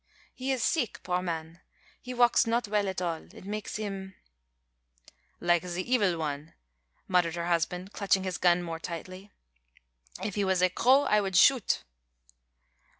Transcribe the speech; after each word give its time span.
He 0.33 0.51
is 0.51 0.63
seeck, 0.63 1.03
poor 1.03 1.21
man. 1.21 1.59
He 2.01 2.15
walks 2.15 2.47
not 2.47 2.67
well 2.67 2.87
at 2.89 3.03
all. 3.03 3.27
It 3.35 3.45
makes 3.45 3.75
him" 3.75 4.15
"Like 5.39 5.61
the 5.61 5.83
evil 5.93 6.17
one," 6.17 6.55
muttered 7.07 7.35
her 7.35 7.45
husband, 7.45 7.93
clutching 7.93 8.23
his 8.23 8.39
gun 8.39 8.63
more 8.63 8.79
tightly; 8.79 9.29
"if 10.23 10.33
he 10.33 10.43
was 10.43 10.63
a 10.63 10.71
crow, 10.71 11.03
I 11.03 11.21
would 11.21 11.35
shoot." 11.35 11.83